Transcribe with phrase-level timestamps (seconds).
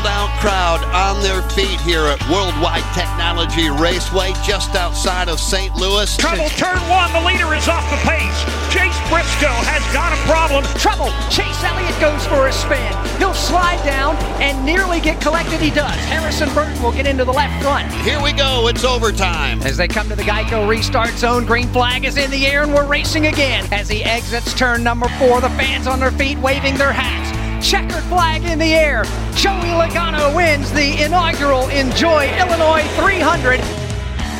[0.00, 5.74] sold out crowd on their feet here at Worldwide Technology Raceway just outside of St.
[5.76, 6.16] Louis.
[6.16, 7.12] Trouble, turn one.
[7.12, 8.38] The leader is off the pace.
[8.72, 10.64] Chase Briscoe has got a problem.
[10.78, 11.10] Trouble.
[11.28, 12.92] Chase Elliott goes for a spin.
[13.18, 15.60] He'll slide down and nearly get collected.
[15.60, 15.96] He does.
[16.06, 17.92] Harrison Burton will get into the left front.
[18.02, 18.68] Here we go.
[18.68, 19.60] It's overtime.
[19.62, 22.72] As they come to the Geico restart zone, green flag is in the air and
[22.72, 23.66] we're racing again.
[23.72, 27.39] As he exits turn number four, the fans on their feet waving their hats.
[27.62, 29.04] Checkered flag in the air.
[29.34, 33.60] Joey Logano wins the inaugural Enjoy Illinois 300.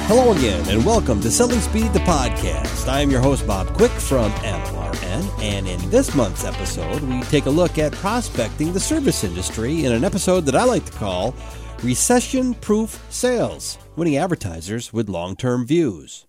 [0.09, 2.89] Hello again, and welcome to Selling Speed, the podcast.
[2.89, 7.45] I am your host, Bob Quick from MRN, and in this month's episode, we take
[7.45, 11.35] a look at prospecting the service industry in an episode that I like to call
[11.83, 16.27] Recession Proof Sales Winning Advertisers with Long Term Views.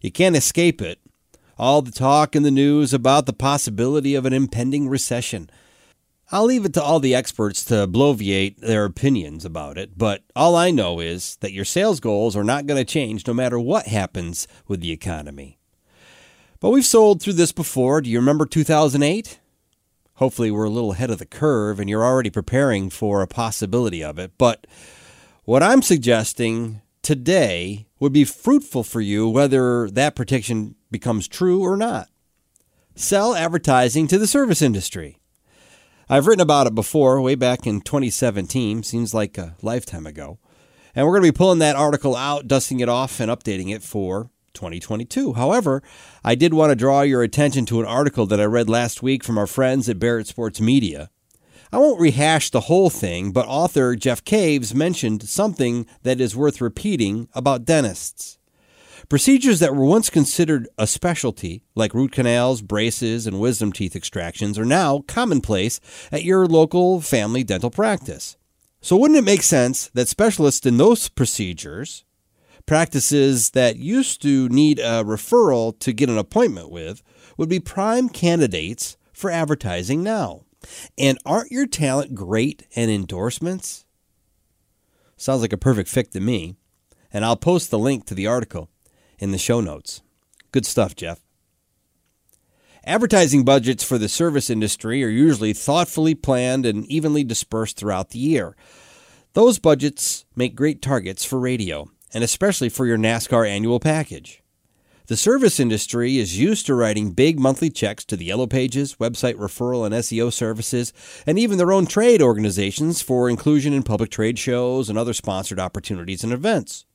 [0.00, 0.98] You can't escape it.
[1.56, 5.48] All the talk in the news about the possibility of an impending recession.
[6.32, 10.56] I'll leave it to all the experts to bloviate their opinions about it, but all
[10.56, 13.86] I know is that your sales goals are not going to change no matter what
[13.86, 15.58] happens with the economy.
[16.60, 18.00] But we've sold through this before.
[18.00, 19.38] Do you remember 2008?
[20.14, 24.02] Hopefully, we're a little ahead of the curve and you're already preparing for a possibility
[24.02, 24.32] of it.
[24.38, 24.66] But
[25.44, 31.76] what I'm suggesting today would be fruitful for you whether that prediction becomes true or
[31.76, 32.08] not.
[32.94, 35.18] Sell advertising to the service industry.
[36.08, 40.38] I've written about it before, way back in 2017, seems like a lifetime ago.
[40.94, 43.82] And we're going to be pulling that article out, dusting it off, and updating it
[43.82, 45.32] for 2022.
[45.32, 45.82] However,
[46.22, 49.24] I did want to draw your attention to an article that I read last week
[49.24, 51.10] from our friends at Barrett Sports Media.
[51.72, 56.60] I won't rehash the whole thing, but author Jeff Caves mentioned something that is worth
[56.60, 58.38] repeating about dentists.
[59.08, 64.58] Procedures that were once considered a specialty, like root canals, braces, and wisdom teeth extractions,
[64.58, 65.78] are now commonplace
[66.10, 68.36] at your local family dental practice.
[68.80, 72.04] So, wouldn't it make sense that specialists in those procedures,
[72.66, 77.02] practices that used to need a referral to get an appointment with,
[77.36, 80.44] would be prime candidates for advertising now?
[80.96, 83.84] And aren't your talent great and endorsements?
[85.16, 86.56] Sounds like a perfect fit to me.
[87.12, 88.70] And I'll post the link to the article
[89.18, 90.02] in the show notes.
[90.52, 91.20] Good stuff, Jeff.
[92.86, 98.18] Advertising budgets for the service industry are usually thoughtfully planned and evenly dispersed throughout the
[98.18, 98.54] year.
[99.32, 104.42] Those budgets make great targets for radio, and especially for your NASCAR annual package.
[105.06, 109.34] The service industry is used to writing big monthly checks to the Yellow Pages, website
[109.34, 110.94] referral and SEO services,
[111.26, 115.60] and even their own trade organizations for inclusion in public trade shows and other sponsored
[115.60, 116.86] opportunities and events.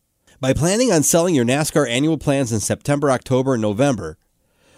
[0.41, 4.17] By planning on selling your NASCAR annual plans in September, October, and November,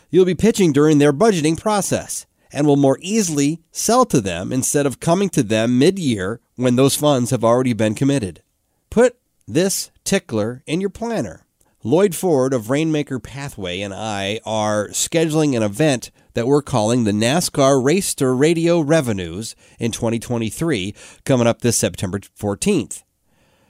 [0.10, 4.88] you'll be pitching during their budgeting process and will more easily sell to them instead
[4.88, 8.42] of coming to them mid year when those funds have already been committed.
[8.90, 9.18] Put
[9.48, 11.46] this tickler in your planner.
[11.86, 17.12] Loyd Ford of Rainmaker Pathway and I are scheduling an event that we're calling the
[17.12, 23.04] NASCAR Race to Radio Revenues in 2023 coming up this September 14th.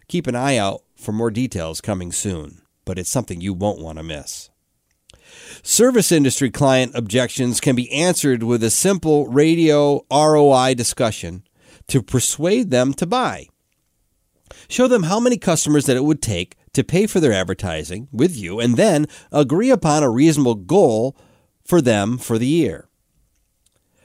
[0.08, 3.98] Keep an eye out for more details coming soon, but it's something you won't want
[3.98, 4.50] to miss.
[5.64, 11.44] Service industry client objections can be answered with a simple radio ROI discussion
[11.88, 13.48] to persuade them to buy.
[14.68, 18.36] Show them how many customers that it would take to pay for their advertising with
[18.36, 21.18] you and then agree upon a reasonable goal
[21.66, 22.88] for them for the year.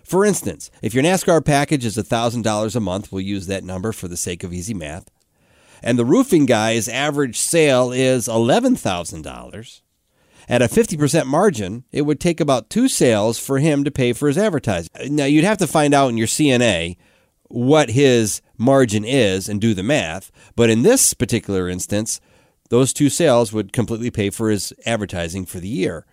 [0.05, 4.07] For instance, if your NASCAR package is $1,000 a month, we'll use that number for
[4.07, 5.11] the sake of easy math
[5.83, 9.81] and the roofing guy's average sale is $11,000,
[10.49, 14.29] at a 50% margin, it would take about two sales for him to pay for
[14.29, 14.91] his advertising.
[15.11, 16.97] Now, you'd have to find out in your CNA
[17.49, 20.31] what his margin is and do the math.
[20.55, 22.21] But in this particular instance,
[22.71, 26.07] those two sales would completely pay for his advertising for the year.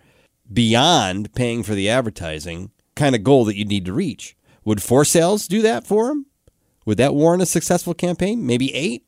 [0.52, 4.36] Beyond paying for the advertising, kind of goal that you'd need to reach.
[4.64, 6.26] Would four sales do that for him?
[6.86, 8.46] Would that warrant a successful campaign?
[8.46, 9.04] Maybe eight?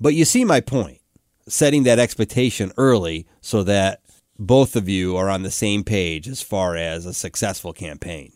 [0.00, 1.00] But you see my point,
[1.48, 4.00] setting that expectation early so that
[4.38, 8.32] both of you are on the same page as far as a successful campaign.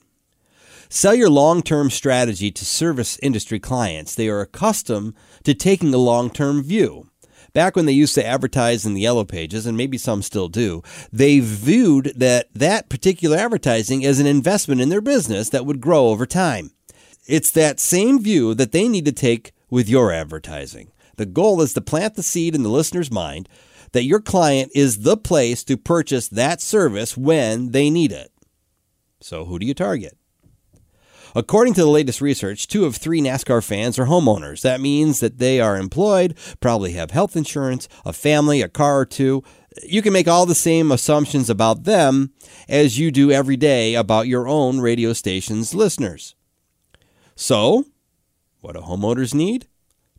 [0.88, 4.14] Sell your long term strategy to service industry clients.
[4.14, 5.14] They are accustomed
[5.44, 7.10] to taking a long term view.
[7.52, 10.82] Back when they used to advertise in the yellow pages, and maybe some still do,
[11.12, 16.08] they viewed that that particular advertising as an investment in their business that would grow
[16.08, 16.70] over time.
[17.26, 20.90] It's that same view that they need to take with your advertising.
[21.19, 23.49] The goal is to plant the seed in the listener's mind
[23.93, 28.32] that your client is the place to purchase that service when they need it.
[29.20, 30.17] So, who do you target?
[31.35, 34.62] According to the latest research, two of three NASCAR fans are homeowners.
[34.62, 39.06] That means that they are employed, probably have health insurance, a family, a car or
[39.06, 39.43] two.
[39.82, 42.32] You can make all the same assumptions about them
[42.69, 46.35] as you do every day about your own radio station's listeners.
[47.35, 47.85] So,
[48.61, 49.67] what do homeowners need?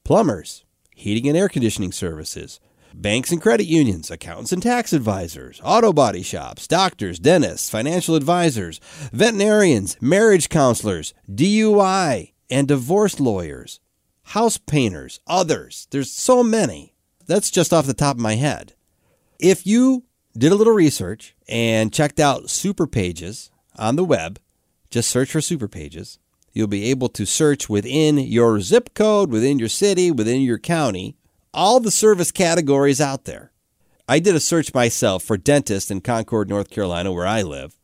[0.04, 0.64] Plumbers,
[1.00, 2.60] heating and air conditioning services,
[2.94, 8.80] banks and credit unions, accountants and tax advisors, auto body shops, doctors, dentists, financial advisors,
[9.14, 13.80] veterinarians, marriage counselors, DUI and divorce lawyers,
[14.24, 15.88] house painters, others.
[15.92, 16.96] There's so many.
[17.28, 18.74] That's just off the top of my head.
[19.40, 20.04] If you
[20.38, 24.40] did a little research and checked out super pages on the web,
[24.90, 26.20] just search for super pages.
[26.54, 31.16] You'll be able to search within your zip code, within your city, within your county,
[31.54, 33.52] all the service categories out there.
[34.08, 37.76] I did a search myself for dentist in Concord, North Carolina, where I live,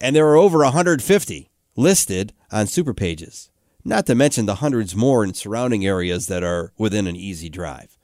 [0.00, 3.50] and there are over 150 listed on super pages,
[3.84, 7.98] not to mention the hundreds more in surrounding areas that are within an easy drive.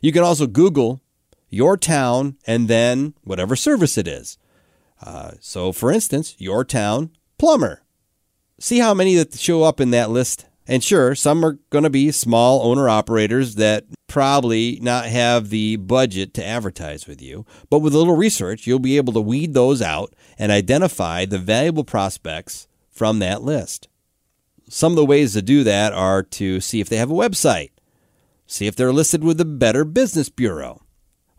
[0.00, 1.00] You can also Google
[1.48, 4.38] your town and then whatever service it is.
[5.02, 7.82] Uh, so, for instance, your town plumber.
[8.60, 11.90] See how many that show up in that list and sure, some are going to
[11.90, 17.44] be small owner operators that probably not have the budget to advertise with you.
[17.70, 21.38] But with a little research, you'll be able to weed those out and identify the
[21.38, 23.88] valuable prospects from that list.
[24.68, 27.70] Some of the ways to do that are to see if they have a website,
[28.46, 30.82] see if they're listed with the Better Business Bureau.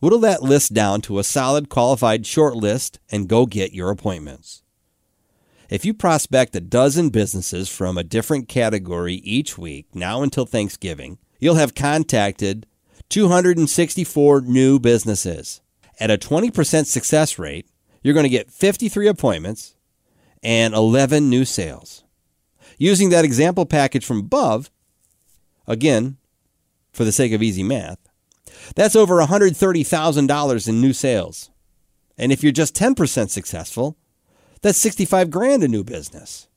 [0.02, 4.62] Whittle that list down to a solid qualified short list and go get your appointments.
[5.72, 11.18] If you prospect a dozen businesses from a different category each week, now until Thanksgiving,
[11.40, 12.68] you'll have contacted
[13.08, 15.62] 264 new businesses.
[15.98, 17.70] At a 20% success rate,
[18.04, 19.78] you're going to get 53 appointments
[20.44, 22.04] and 11 new sales.
[22.78, 24.70] Using that example package from above,
[25.68, 26.18] again,
[26.92, 28.00] for the sake of easy math,
[28.76, 31.50] that's over $130,000 in new sales.
[32.18, 33.96] And if you're just 10% successful,
[34.62, 36.48] that's 65 grand a new business.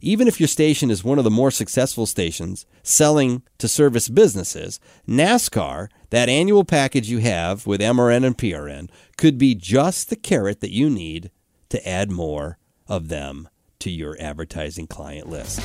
[0.00, 4.78] Even if your station is one of the more successful stations selling to service businesses,
[5.08, 10.60] NASCAR, that annual package you have with MRN and PRN, could be just the carrot
[10.60, 11.30] that you need
[11.70, 13.48] to add more of them
[13.80, 15.60] to your advertising client list.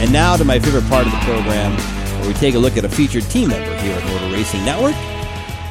[0.00, 1.72] And now to my favorite part of the program,
[2.18, 4.94] where we take a look at a featured team member here at Motor Racing Network.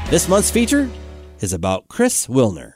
[0.10, 0.90] This month's feature
[1.40, 2.74] is about Chris Wilner.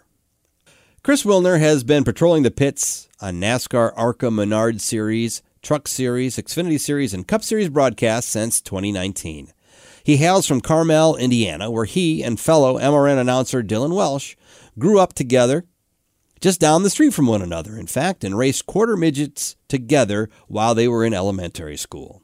[1.03, 6.79] Chris Wilner has been patrolling the pits on NASCAR ARCA Menard Series, Truck Series, Xfinity
[6.79, 9.51] Series, and Cup Series broadcasts since 2019.
[10.03, 14.37] He hails from Carmel, Indiana, where he and fellow MRN announcer Dillon Welch
[14.77, 15.65] grew up together
[16.39, 20.73] just down the street from one another, in fact, and raced quarter midgets together while
[20.73, 22.23] they were in elementary school.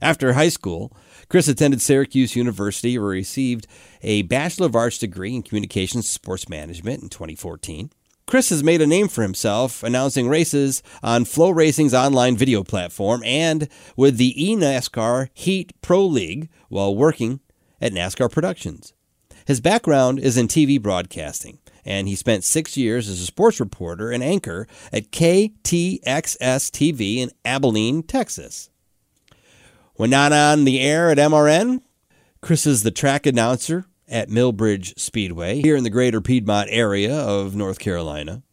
[0.00, 0.96] After high school,
[1.28, 3.66] Chris attended Syracuse University where he received
[4.02, 7.90] a Bachelor of Arts degree in Communications and Sports Management in 2014.
[8.26, 13.68] Chris has made a name for himself announcing races on FloRacing's online video platform and
[13.96, 17.40] with the eNASCAR Heat Pro League while working
[17.80, 18.92] at NASCAR Productions.
[19.46, 24.10] His background is in TV broadcasting, and he spent six years as a sports reporter
[24.10, 25.58] and anchor at KTXS
[26.70, 28.68] TV in Abilene, Texas.
[29.98, 31.80] When not on the air at MRN,
[32.40, 37.56] Chris is the track announcer at Millbridge Speedway here in the greater Piedmont area of
[37.56, 38.44] North Carolina.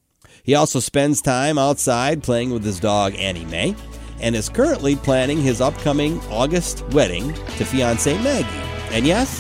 [0.42, 3.76] He also spends time outside playing with his dog Annie Mae
[4.20, 8.50] and is currently planning his upcoming August wedding to fiancee Maggie.
[8.90, 9.40] And yes,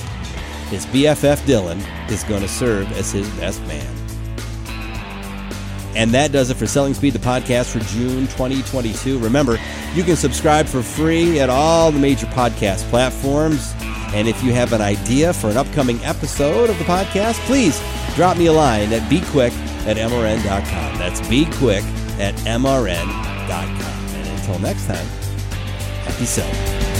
[0.69, 3.94] his BFF Dillon is going to serve as his best man.
[5.95, 9.17] And that does it for Selling Speed, the podcast for June 2022.
[9.19, 9.57] Remember,
[9.93, 13.73] you can subscribe for free at all the major podcast platforms.
[14.13, 17.81] And if you have an idea for an upcoming episode of the podcast, please
[18.15, 19.53] drop me a line at bequick
[19.85, 20.97] at mrn.com.
[20.97, 21.83] That's bequick
[22.19, 24.05] at mrn.com.
[24.15, 25.05] And until next time,
[26.05, 26.94] happy selling.